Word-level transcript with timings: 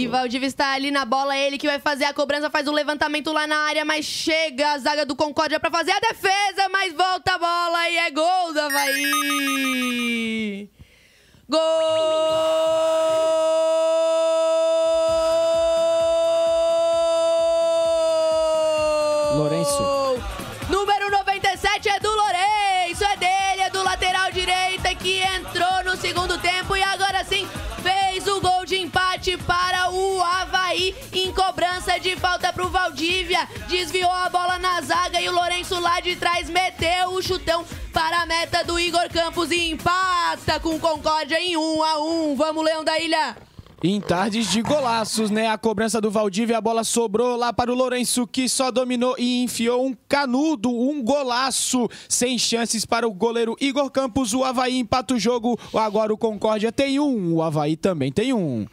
E 0.00 0.06
Valdívia 0.06 0.46
está 0.46 0.72
ali 0.72 0.90
na 0.90 1.04
bola, 1.04 1.36
ele 1.36 1.58
que 1.58 1.66
vai 1.66 1.78
fazer 1.78 2.06
a 2.06 2.14
cobrança, 2.14 2.48
faz 2.48 2.66
o 2.66 2.72
levantamento 2.72 3.30
lá 3.34 3.46
na 3.46 3.58
área, 3.66 3.84
mas 3.84 4.06
chega 4.06 4.72
a 4.72 4.78
zaga 4.78 5.04
do 5.04 5.14
Concórdia 5.14 5.60
para 5.60 5.70
fazer 5.70 5.90
a 5.90 6.00
defesa, 6.00 6.70
mas 6.72 6.94
volta 6.94 7.34
a 7.34 7.38
bola 7.38 7.90
e 7.90 7.96
é 7.98 8.10
gol 8.10 8.54
do 8.54 8.60
Havaí! 8.60 10.70
Gol! 11.46 11.60
Lourenço. 19.36 19.82
Número 20.70 21.10
97 21.10 21.90
é 21.90 22.00
do 22.00 22.10
Lourenço, 22.10 23.04
é 23.04 23.16
dele, 23.18 23.62
é 23.66 23.68
do 23.68 23.82
lateral 23.82 24.32
direita 24.32 24.94
que 24.94 25.20
entrou 25.20 25.84
no 25.84 25.94
segundo 25.94 26.38
tempo 26.38 26.74
e 26.74 26.82
agora 26.82 27.22
sim 27.22 27.46
em 31.24 31.32
cobrança 31.32 31.98
de 31.98 32.16
falta 32.16 32.52
para 32.52 32.64
o 32.64 32.70
Valdívia. 32.70 33.46
Desviou 33.68 34.10
a 34.10 34.28
bola 34.28 34.58
na 34.58 34.80
zaga 34.80 35.20
e 35.20 35.28
o 35.28 35.32
Lourenço 35.32 35.78
lá 35.78 36.00
de 36.00 36.16
trás 36.16 36.48
meteu 36.48 37.10
o 37.10 37.22
chutão 37.22 37.64
para 37.92 38.22
a 38.22 38.26
meta 38.26 38.64
do 38.64 38.78
Igor 38.78 39.08
Campos 39.10 39.50
e 39.50 39.70
empata 39.70 40.58
com 40.60 40.78
Concórdia 40.78 41.40
em 41.40 41.56
1 41.56 41.82
a 41.82 42.00
1. 42.00 42.36
Vamos, 42.36 42.64
Leão 42.64 42.82
da 42.82 42.98
Ilha! 42.98 43.36
Em 43.82 43.98
tardes 43.98 44.50
de 44.50 44.60
golaços, 44.60 45.30
né? 45.30 45.48
A 45.48 45.56
cobrança 45.56 46.02
do 46.02 46.10
Valdívia, 46.10 46.58
a 46.58 46.60
bola 46.60 46.84
sobrou 46.84 47.34
lá 47.34 47.50
para 47.50 47.72
o 47.72 47.74
Lourenço, 47.74 48.26
que 48.26 48.46
só 48.46 48.70
dominou 48.70 49.14
e 49.18 49.42
enfiou 49.42 49.86
um 49.86 49.96
canudo, 50.06 50.70
um 50.70 51.02
golaço, 51.02 51.88
sem 52.06 52.38
chances 52.38 52.84
para 52.84 53.08
o 53.08 53.12
goleiro 53.12 53.56
Igor 53.58 53.90
Campos. 53.90 54.34
O 54.34 54.44
Havaí 54.44 54.78
empata 54.78 55.14
o 55.14 55.18
jogo. 55.18 55.58
Agora 55.72 56.12
o 56.12 56.18
Concórdia 56.18 56.70
tem 56.70 57.00
um, 57.00 57.36
o 57.36 57.42
Havaí 57.42 57.74
também 57.74 58.12
tem 58.12 58.34
um. 58.34 58.66